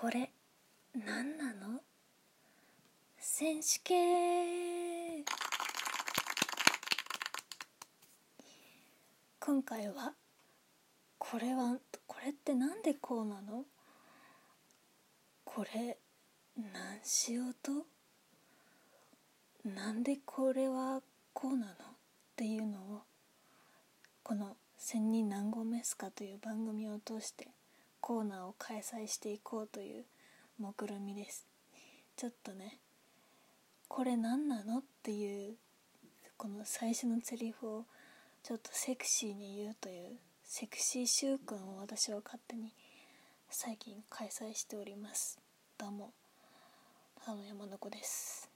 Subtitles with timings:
[0.00, 0.30] これ
[0.94, 1.80] 何なの？
[3.18, 5.26] 選手権。
[9.38, 10.14] 今回は
[11.18, 11.76] これは
[12.06, 13.64] これってなんでこうなの？
[15.44, 15.98] これ
[16.56, 16.72] 何
[17.02, 17.84] しようと？
[19.68, 21.02] なんでこれは
[21.34, 21.72] こうなの？
[21.72, 21.74] っ
[22.36, 23.02] ていうのを
[24.22, 27.48] この「千人何合目すか」という番組を通して
[28.00, 30.04] コーナーを開催していこうという
[30.58, 31.46] 目論みです。
[32.16, 32.78] ちょっとね
[33.88, 35.54] これ何なのっていう
[36.36, 37.84] この最初のセリフを
[38.42, 42.72] ちょっとセクシーに言うというセクシー習慣を私は勝手に
[43.48, 45.38] 最近開催しております。
[45.78, 46.12] どうも
[47.24, 48.50] ただの山の子です。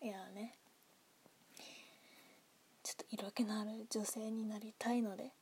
[0.00, 0.56] いやね
[2.82, 5.32] ちょっと色気のある女性になりたいので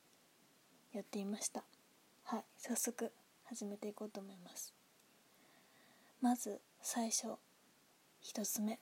[0.93, 1.63] やってみました。
[2.30, 3.11] はい早速
[3.43, 4.73] 始めていこうと思います。
[6.21, 7.27] まず最初
[8.21, 8.79] 一つ目。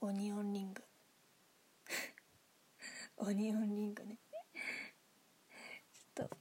[0.00, 0.82] オニオンリング。
[3.18, 4.18] オニオンリングね。
[6.16, 6.36] ちょっと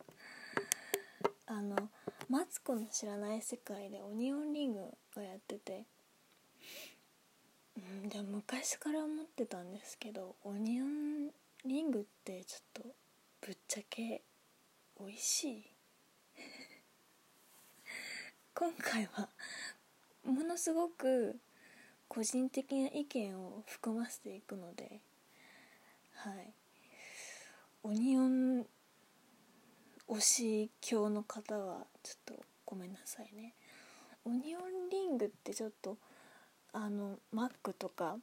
[1.46, 1.92] あの
[2.28, 5.86] マツコの知らない世界でオニオンリングがやってて。
[7.78, 11.32] うんでも昔から思ってたんですけどオニオン
[11.66, 12.96] リングってちょっと
[13.42, 14.22] ぶっちゃけ
[15.00, 15.72] 美味しい。
[18.54, 19.30] 今回は
[20.24, 21.40] ものすごく
[22.08, 25.02] 個人的な意見を含ませていくので
[26.16, 26.54] はい。
[27.84, 28.68] オニオン
[30.10, 33.56] 推し教の方はちょっとごめんなさいね。
[34.26, 35.98] オニオンリングってちょっと
[36.74, 38.18] あのマックとか、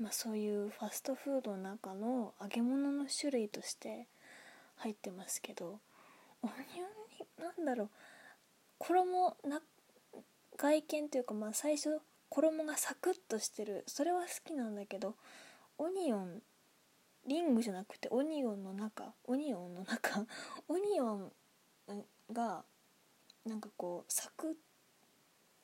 [0.00, 4.08] まあ、そういうファストフードの中の揚げ物の種類として
[4.82, 5.78] 入ってますけど
[6.42, 6.56] オニオン
[7.18, 7.90] リンなんだろう
[8.78, 9.62] 衣な
[10.56, 15.14] 外見というかまあ最初衣がサクッとしてるそれは好きなんだけど
[15.78, 16.42] オニオン
[17.26, 20.26] リングじゃなくてオニオンの中オニオンの中
[20.66, 21.32] オニオン
[22.32, 22.64] が
[23.44, 24.58] なんかこうサク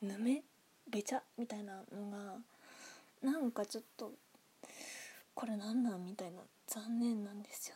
[0.01, 0.43] ぬめ
[0.89, 2.37] べちゃみたいなのが
[3.21, 4.13] なんかちょっと
[5.35, 7.75] これなんなんみたいな残念なんですよ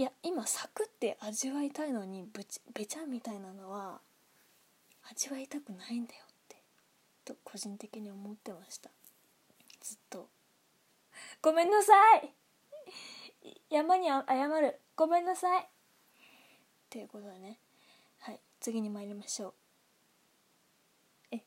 [0.00, 4.00] いや今サクって味わいたいのにぶちべちゃみたいなのは
[5.12, 6.56] 味わいたくないんだよって
[7.22, 8.88] と個人的に思ってました。
[9.78, 10.30] ずっと。
[11.42, 12.32] ごめんなさい。
[13.68, 14.22] 山に謝
[14.58, 14.80] る。
[14.96, 15.68] ごめんなさい。
[16.88, 17.58] ということでね。
[18.20, 21.36] はい次に参りましょう。
[21.36, 21.42] え。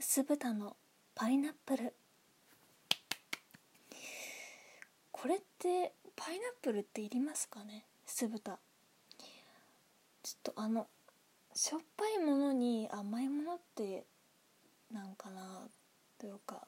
[0.00, 0.78] 酢豚の
[1.14, 1.94] パイナップル。
[5.12, 7.84] これってパイナップルっていりますかね？
[8.06, 8.58] 酢豚。
[10.22, 10.88] ちょっとあの
[11.54, 14.04] しょっぱいものに甘いものって
[14.92, 15.68] なんかな？
[16.18, 16.66] というか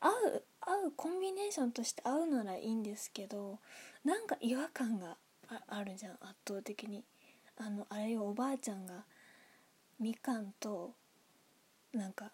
[0.00, 3.58] 合う合うコンビネーションとして合うならいいんですけど
[4.04, 5.16] なんか違和感が
[5.68, 7.04] あるじゃん圧倒的に。
[7.62, 9.04] あのあれよおばあちゃんが
[9.98, 10.94] みかんと
[11.92, 12.32] なんか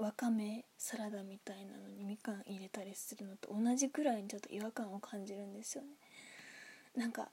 [0.00, 5.90] わかめサラダみたいなのにみかん入れたりするのと同じくらいにちょっと違和感を感じるんですよね。
[6.96, 7.28] なんか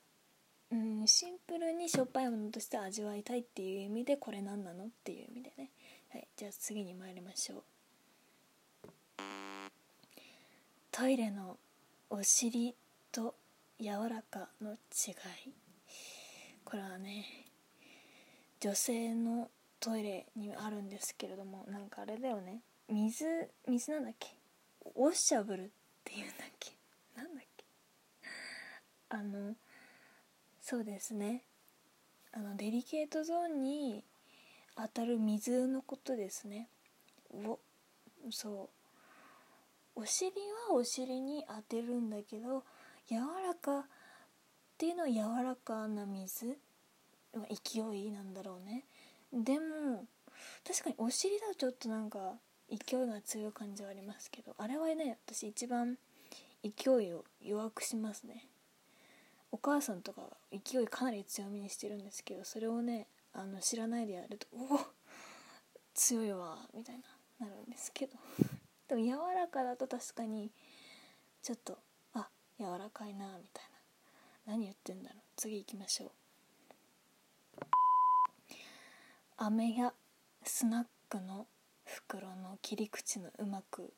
[0.70, 5.70] うんシンプルにしょっぱいものとして味わいたいっていう意味でこれ何なのっていう意味でね。
[6.10, 7.64] はいじゃあ次に参りましょう。
[10.92, 11.58] トイレの
[12.10, 12.76] お尻
[13.14, 13.36] と
[13.80, 15.54] 柔らかの違い。
[16.66, 17.48] これはね
[18.60, 22.62] 女性のトイレにあるんですけれどもなんかあれだよね。
[22.90, 23.26] 水
[23.68, 24.30] 水なんだっけ？
[24.96, 25.70] ウォッシャブルっ
[26.04, 26.72] ていうんだっけ？
[27.16, 27.66] なんだっけ？
[29.10, 29.56] あの
[30.62, 31.44] そうですね。
[32.34, 34.04] あのデリケートゾーンに
[34.76, 36.70] 当たる水のことですね。
[37.34, 37.60] を
[38.32, 38.70] そ
[39.96, 40.02] う。
[40.02, 40.32] お尻
[40.70, 42.64] はお尻に当てるんだけど
[43.10, 43.84] 柔らかっ
[44.78, 46.56] ていうのは柔らかな水
[47.50, 48.86] 勢いなんだろうね。
[49.34, 50.06] でも
[50.66, 52.36] 確かにお尻だとちょっとなんか
[52.70, 55.98] 勢いが強い感じはありますけどあれはね私一番
[56.64, 58.48] 勢いを弱くしますね。
[59.52, 64.80] お母さんとか勢いかなり強めにしてるんですけどそれをねあの知らないでやるとおお
[65.94, 66.96] 強いわみたい
[67.40, 68.18] ななるんですけど。
[68.88, 70.52] でも柔らかだと確かに
[71.42, 71.78] ちょっと
[72.14, 73.78] あ柔らかいなみたいな。
[74.46, 75.22] 何言ってんだろう。
[75.36, 76.12] 次行きましょう。
[79.40, 79.94] 飴や
[80.44, 81.46] スナックの
[81.86, 83.94] 袋の切り口のうまく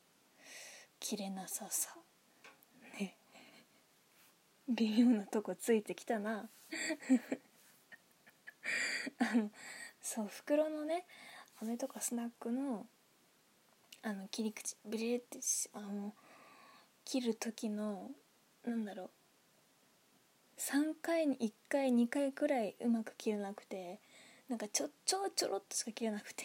[0.98, 1.96] 切れなささ。
[2.98, 3.16] ね。
[4.68, 6.50] 微妙なとこついてきたな。
[9.18, 9.50] あの
[10.02, 11.06] そう袋のね
[11.62, 12.86] 飴とかスナックの
[14.02, 15.40] あの切り口ブリって
[15.72, 16.14] あの
[17.06, 18.10] 切る時の
[18.64, 19.10] なんだろう。
[20.58, 24.02] 3回に1回2回くらいうまく切れなくて。
[24.50, 26.44] なんかちょちょちょろっとしか切れなくて。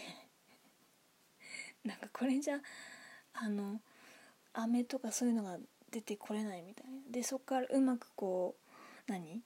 [1.83, 2.61] なんかこれじゃ
[3.33, 3.81] あの
[4.53, 5.57] 飴とかそういうのが
[5.89, 6.99] 出てこれないみたいな。
[7.09, 8.55] でそこからうまくこ
[9.07, 9.43] う何？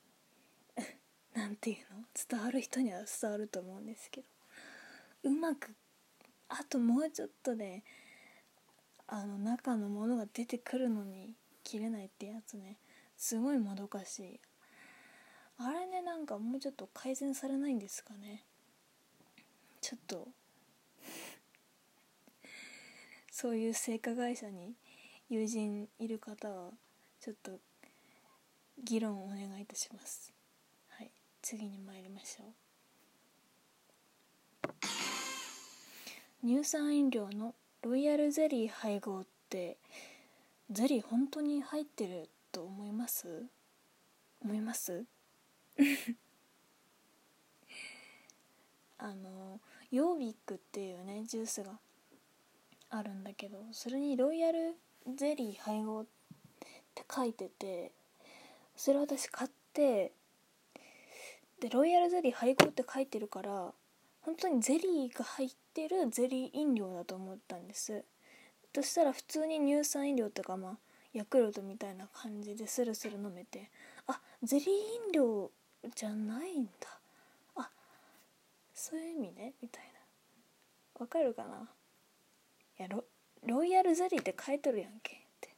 [1.33, 2.03] なんていうの？
[2.29, 4.27] 伝わる人には伝わると思うんですけど。
[5.23, 5.73] うまく
[6.50, 7.85] あともうちょっとで
[9.07, 11.33] あの中のものが出てくるのに
[11.63, 12.77] 切れないってやつね。
[13.15, 14.41] すごいもどかしい。
[15.57, 18.44] あれねなんかもうちょっと改善されないんですかね。
[19.89, 20.27] ちょっと
[23.31, 24.75] そういう製菓会社に
[25.30, 26.69] 友人いる方は
[27.19, 27.53] ちょっと
[28.83, 30.31] 議論をお願いいたします。
[30.89, 31.09] はい。
[31.41, 32.44] 次に参りましょ
[36.44, 36.45] う。
[36.45, 39.77] 乳酸飲料のロイヤルゼリー配合って
[40.69, 43.47] ゼリー本当に入ってると思います？
[44.44, 45.03] 思います？
[49.00, 49.60] あの
[49.92, 51.72] ヨービックっていうねジュースが
[52.90, 54.75] あるんだけどそれにロイヤル
[55.16, 56.06] ゼリー配合っ
[56.94, 57.92] て書いてて
[58.75, 60.12] それ私買って
[61.60, 63.74] でロイヤルゼリー配合って書いてるから
[64.22, 68.04] 本当にゼリーが入ってるゼリー飲料だと思ったんです。
[68.75, 70.78] そしたら普通に乳酸飲料とかまあ
[71.13, 73.72] ヤクルトみたいな感じでスルスル飲めて
[74.07, 74.68] あゼリー
[75.07, 75.52] 飲料
[75.95, 76.99] じゃないんだ。
[78.81, 80.00] そういう意味ねみたいな。
[81.02, 81.70] わかるかな？
[82.80, 83.04] いやロ
[83.44, 85.54] ロイヤルゼリーって書いとるやんけって。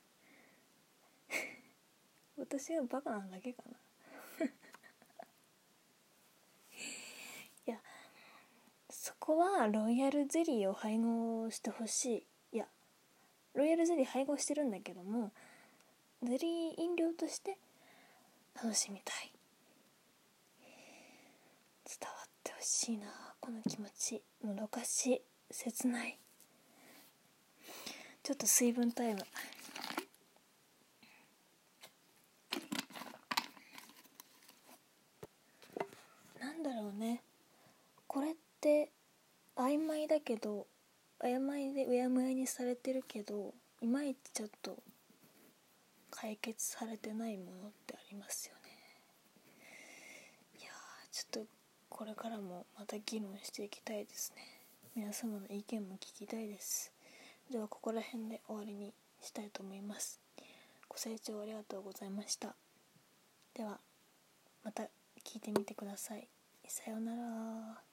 [2.36, 3.78] 私がバカなんだけかな。
[7.68, 7.80] いや
[8.90, 12.56] そこはロイヤルゼリーを配合してほしい。
[12.56, 12.68] いや
[13.54, 15.32] ロイヤルゼリー配合してるんだけども
[16.24, 17.60] ゼリー飲料として
[18.56, 19.32] 楽しみたい。
[21.86, 22.31] 伝わって
[22.62, 23.08] しいな
[23.40, 24.22] この気持ち。
[24.44, 25.22] もどかしい
[25.52, 26.18] 切ない。
[28.24, 29.22] ちょっと水分タイム。
[36.40, 37.22] なんだろうね。
[38.08, 38.92] これって
[39.56, 40.68] 曖昧だけど
[41.19, 44.78] 曖昧でうやむやにされてるけどいまいちちょっと
[46.10, 48.62] 解決されてないものってありますよね。
[50.60, 50.72] いや
[51.12, 51.61] ちょっと
[51.92, 54.42] これからもまた議論していきたいですね。
[54.96, 56.92] 皆様の意見も聞きたいです。
[57.52, 60.20] ではここら辺で終わりにしたいと思います。
[60.88, 62.56] ご清聴ありがとうございました。
[63.54, 63.78] では
[64.64, 64.84] また
[65.24, 66.28] 聞いてみてください。
[66.68, 67.91] さようなら。